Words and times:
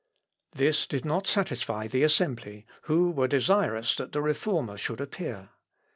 This 0.53 0.87
did 0.87 1.05
not 1.05 1.27
satisfy 1.27 1.87
the 1.87 2.01
assembly, 2.01 2.65
who 2.85 3.11
were 3.11 3.27
desirous 3.27 3.93
that 3.97 4.13
the 4.13 4.21
Reformer 4.23 4.75
should 4.75 4.99
appear. 4.99 5.49